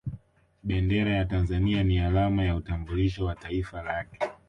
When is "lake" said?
3.83-4.19